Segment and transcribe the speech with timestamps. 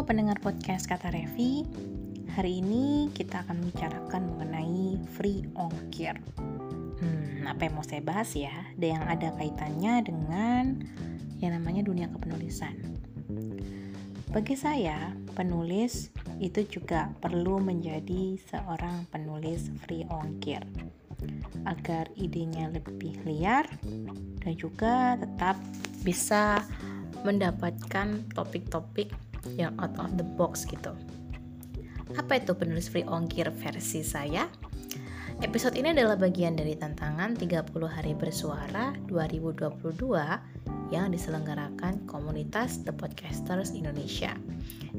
[0.00, 1.60] Pendengar podcast Kata Revi
[2.32, 6.16] Hari ini kita akan membicarakan mengenai free ongkir
[7.00, 8.52] Hmm, apa yang mau saya bahas ya?
[8.80, 10.64] Ada yang ada kaitannya dengan
[11.36, 12.80] yang namanya dunia kepenulisan
[14.32, 16.08] Bagi saya, penulis
[16.40, 20.64] itu juga perlu menjadi seorang penulis free ongkir
[21.68, 23.68] agar idenya lebih liar
[24.40, 25.60] dan juga tetap
[26.00, 26.64] bisa
[27.20, 29.12] mendapatkan topik-topik
[29.56, 30.92] yang out of the box gitu.
[32.18, 34.50] Apa itu penulis free ongkir versi saya?
[35.40, 39.96] Episode ini adalah bagian dari tantangan 30 hari bersuara 2022
[40.92, 44.36] yang diselenggarakan komunitas The Podcasters Indonesia.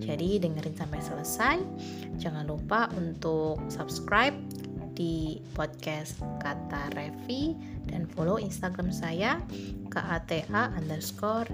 [0.00, 1.56] Jadi dengerin sampai selesai.
[2.16, 4.32] Jangan lupa untuk subscribe
[4.96, 7.52] di podcast Kata Revi
[7.92, 9.44] dan follow Instagram saya
[9.92, 11.48] KATA underscore.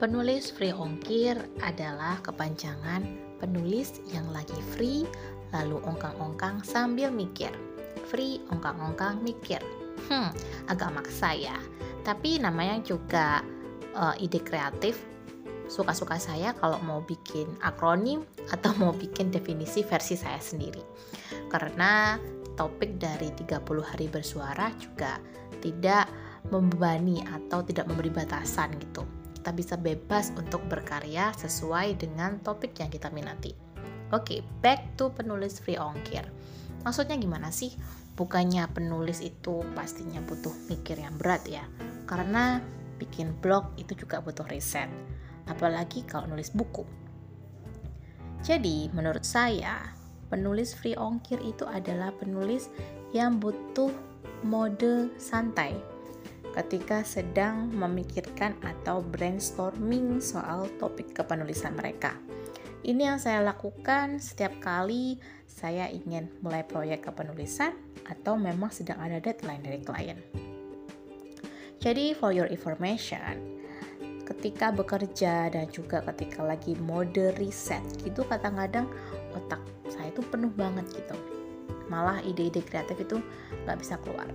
[0.00, 3.04] Penulis free ongkir adalah kepanjangan
[3.36, 5.04] penulis yang lagi free
[5.52, 7.52] lalu ongkang-ongkang sambil mikir.
[8.08, 9.60] Free ongkang-ongkang mikir.
[10.08, 10.32] Hmm,
[10.72, 11.52] agak maksa ya.
[12.00, 13.44] Tapi namanya juga
[13.92, 15.04] uh, ide kreatif.
[15.68, 20.80] Suka-suka saya kalau mau bikin akronim atau mau bikin definisi versi saya sendiri.
[21.52, 22.16] Karena
[22.56, 25.20] topik dari 30 hari bersuara juga
[25.60, 26.08] tidak
[26.48, 32.92] membebani atau tidak memberi batasan gitu kita bisa bebas untuk berkarya sesuai dengan topik yang
[32.92, 33.56] kita minati.
[34.12, 36.28] Oke, okay, back to penulis free ongkir.
[36.84, 37.72] Maksudnya gimana sih?
[38.20, 41.64] Bukannya penulis itu pastinya butuh mikir yang berat ya.
[42.04, 42.60] Karena
[43.00, 44.92] bikin blog itu juga butuh riset.
[45.48, 46.84] Apalagi kalau nulis buku.
[48.44, 49.96] Jadi, menurut saya,
[50.28, 52.68] penulis free ongkir itu adalah penulis
[53.16, 53.88] yang butuh
[54.44, 55.99] mode santai
[56.54, 62.18] ketika sedang memikirkan atau brainstorming soal topik kepenulisan mereka.
[62.80, 67.76] Ini yang saya lakukan setiap kali saya ingin mulai proyek kepenulisan
[68.08, 70.18] atau memang sedang ada deadline dari klien.
[71.80, 73.60] Jadi for your information,
[74.24, 78.88] ketika bekerja dan juga ketika lagi mode riset gitu kadang-kadang
[79.34, 81.16] otak saya itu penuh banget gitu.
[81.90, 83.18] Malah ide-ide kreatif itu
[83.66, 84.30] nggak bisa keluar.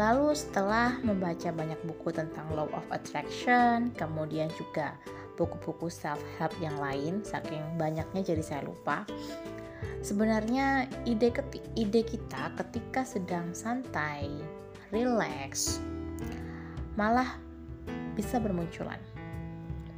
[0.00, 4.96] Lalu setelah membaca banyak buku tentang Law of Attraction, kemudian juga
[5.36, 9.04] buku-buku self-help yang lain, saking banyaknya jadi saya lupa.
[10.00, 14.24] Sebenarnya ide ketik, ide kita ketika sedang santai,
[14.88, 15.84] relax,
[16.96, 17.36] malah
[18.16, 19.04] bisa bermunculan.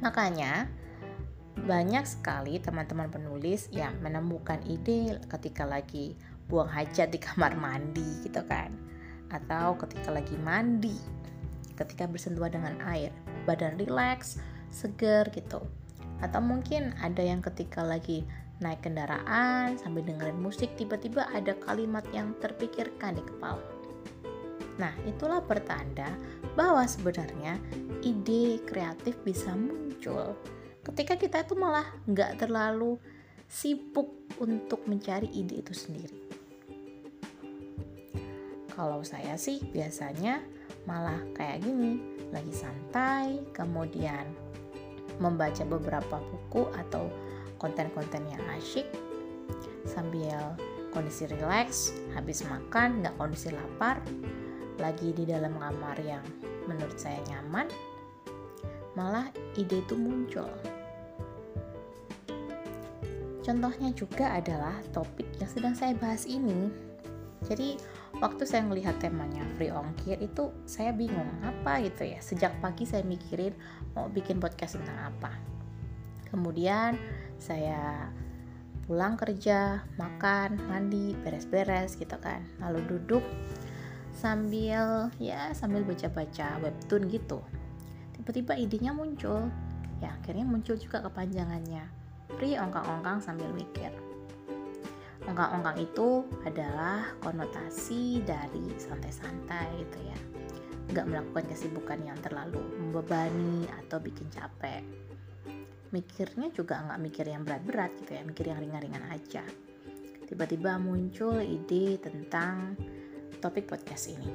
[0.03, 0.67] Makanya
[1.63, 6.19] banyak sekali teman-teman penulis yang menemukan ide ketika lagi
[6.51, 8.67] buang hajat di kamar mandi gitu kan
[9.33, 10.95] atau ketika lagi mandi,
[11.73, 13.09] ketika bersentuhan dengan air,
[13.49, 14.37] badan rileks,
[14.69, 15.65] seger gitu.
[16.21, 18.23] Atau mungkin ada yang ketika lagi
[18.61, 23.59] naik kendaraan sambil dengerin musik tiba-tiba ada kalimat yang terpikirkan di kepala.
[24.77, 26.07] Nah, itulah pertanda
[26.53, 27.57] bahwa sebenarnya
[28.05, 30.37] ide kreatif bisa muncul
[30.83, 32.99] ketika kita itu malah nggak terlalu
[33.47, 34.11] sibuk
[34.43, 36.32] untuk mencari ide itu sendiri.
[38.73, 40.41] Kalau saya sih biasanya
[40.89, 42.01] malah kayak gini,
[42.33, 44.25] lagi santai, kemudian
[45.21, 47.05] membaca beberapa buku atau
[47.61, 48.89] konten-konten yang asyik
[49.85, 50.57] sambil
[50.89, 54.01] kondisi rileks, habis makan, nggak kondisi lapar,
[54.81, 56.25] lagi di dalam kamar yang
[56.65, 57.69] menurut saya nyaman,
[58.97, 60.49] malah ide itu muncul.
[63.43, 66.71] Contohnya juga adalah topik yang sedang saya bahas ini.
[67.43, 67.75] Jadi,
[68.23, 72.19] waktu saya melihat temanya free ongkir itu saya bingung apa gitu ya?
[72.23, 73.51] Sejak pagi saya mikirin
[73.95, 75.31] mau bikin podcast tentang apa.
[76.31, 76.95] Kemudian
[77.35, 78.07] saya
[78.87, 82.47] pulang kerja makan mandi beres-beres gitu kan.
[82.63, 83.23] Lalu duduk
[84.15, 87.43] sambil ya sambil baca-baca webtoon gitu.
[88.15, 89.51] Tiba-tiba idenya muncul.
[89.99, 91.85] Ya akhirnya muncul juga kepanjangannya.
[92.39, 93.91] Free ongkang-ongkang sambil mikir
[95.23, 100.19] Ongkang-ongkang itu adalah konotasi dari santai-santai gitu ya.
[100.91, 104.83] Nggak melakukan kesibukan yang terlalu membebani atau bikin capek.
[105.95, 109.45] Mikirnya juga nggak mikir yang berat-berat gitu ya, mikir yang ringan-ringan aja.
[110.27, 112.75] Tiba-tiba muncul ide tentang
[113.39, 114.27] topik podcast ini.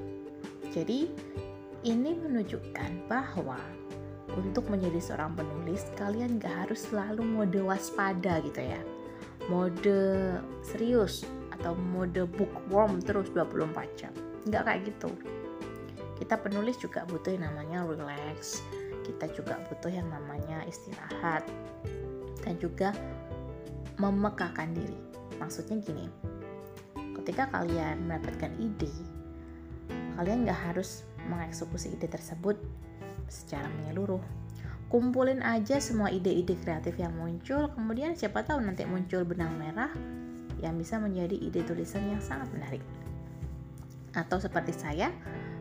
[0.72, 1.10] Jadi,
[1.84, 3.60] ini menunjukkan bahwa
[4.36, 8.80] untuk menjadi seorang penulis kalian gak harus selalu mode waspada gitu ya
[9.48, 9.98] mode
[10.62, 11.24] serius
[11.58, 14.12] atau mode bookworm terus 24 jam.
[14.46, 15.10] Nggak kayak gitu.
[16.20, 18.62] Kita penulis juga butuh yang namanya relax.
[19.02, 21.42] Kita juga butuh yang namanya istirahat.
[22.44, 22.94] Dan juga
[23.98, 24.98] memekakan diri.
[25.40, 26.06] Maksudnya gini
[27.28, 28.88] ketika kalian mendapatkan ide
[30.16, 32.56] kalian nggak harus mengeksekusi ide tersebut
[33.28, 34.24] secara menyeluruh
[34.88, 37.68] kumpulin aja semua ide-ide kreatif yang muncul.
[37.72, 39.92] Kemudian siapa tahu nanti muncul benang merah
[40.58, 42.82] yang bisa menjadi ide tulisan yang sangat menarik.
[44.16, 45.12] Atau seperti saya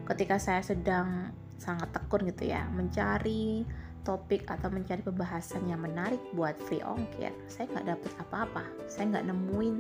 [0.08, 3.68] ketika saya sedang sangat tekun gitu ya mencari
[4.08, 8.64] topik atau mencari pembahasan yang menarik buat free ongkir saya nggak dapet apa-apa.
[8.88, 9.76] Saya nggak nemuin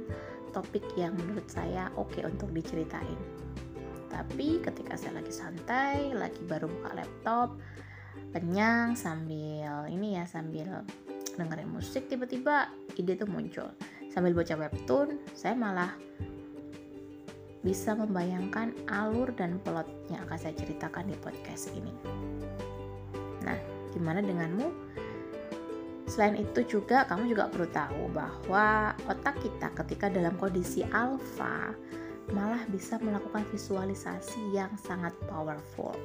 [0.51, 3.15] topik yang menurut saya oke okay untuk diceritain.
[4.11, 7.55] Tapi ketika saya lagi santai lagi baru buka laptop
[8.35, 10.83] kenyang sambil ini ya sambil
[11.37, 13.69] dengerin musik tiba-tiba ide tuh muncul.
[14.11, 15.93] Sambil baca webtoon saya malah
[17.61, 21.93] bisa membayangkan alur dan plot yang akan saya ceritakan di podcast ini.
[23.45, 23.59] Nah
[23.93, 24.67] gimana denganmu?
[26.07, 31.75] Selain itu juga kamu juga perlu tahu bahwa otak kita ketika dalam kondisi alfa
[32.31, 35.95] malah bisa melakukan visualisasi yang sangat powerful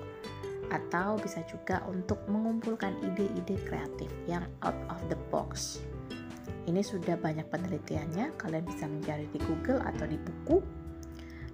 [0.73, 5.85] atau bisa juga untuk mengumpulkan ide-ide kreatif yang out of the box.
[6.65, 10.59] Ini sudah banyak penelitiannya, kalian bisa mencari di Google atau di buku.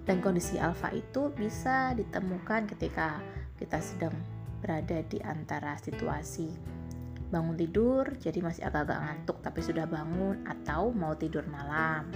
[0.07, 3.21] Dan kondisi alfa itu bisa ditemukan ketika
[3.59, 4.15] kita sedang
[4.63, 6.79] berada di antara situasi
[7.29, 12.09] bangun tidur, jadi masih agak-agak ngantuk tapi sudah bangun atau mau tidur malam.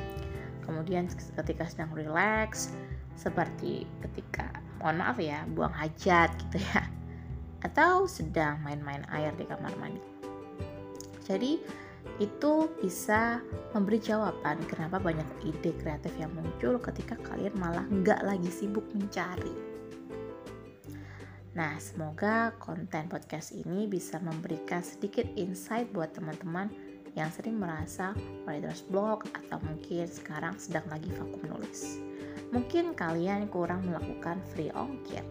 [0.65, 2.73] Kemudian ketika sedang relax,
[3.13, 6.83] seperti ketika mohon maaf ya buang hajat gitu ya.
[7.65, 10.03] Atau sedang main-main air di kamar mandi.
[11.23, 11.63] Jadi
[12.19, 13.39] itu bisa
[13.71, 19.55] memberi jawaban kenapa banyak ide kreatif yang muncul ketika kalian malah nggak lagi sibuk mencari.
[21.55, 26.67] Nah, semoga konten podcast ini bisa memberikan sedikit insight buat teman-teman
[27.13, 28.11] yang sering merasa
[28.43, 32.01] writer's block atau mungkin sekarang sedang lagi vakum nulis
[32.53, 35.25] mungkin kalian kurang melakukan free ongkir.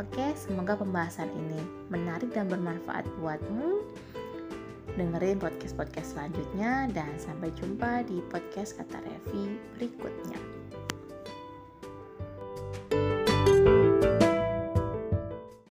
[0.00, 1.60] Oke, semoga pembahasan ini
[1.92, 3.84] menarik dan bermanfaat buatmu.
[4.96, 10.57] Dengerin podcast-podcast selanjutnya dan sampai jumpa di podcast Kata Revi berikutnya.